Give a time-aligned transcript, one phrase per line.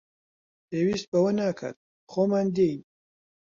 [0.69, 1.75] پێویست بەوە ناکات،
[2.11, 2.81] خۆمان دێین